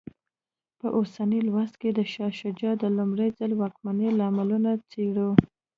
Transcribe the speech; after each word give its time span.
په 0.79 0.87
اوسني 0.97 1.39
لوست 1.47 1.75
کې 1.81 1.89
د 1.93 1.99
شاه 2.13 2.31
شجاع 2.41 2.73
د 2.79 2.83
لومړي 2.97 3.27
ځل 3.37 3.51
واکمنۍ 3.55 4.09
لاملونه 4.19 4.71
څېړو. 4.91 5.29